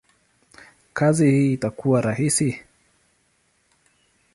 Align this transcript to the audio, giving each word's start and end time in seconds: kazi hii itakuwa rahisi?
kazi 0.93 1.31
hii 1.31 1.53
itakuwa 1.53 2.01
rahisi? 2.01 2.61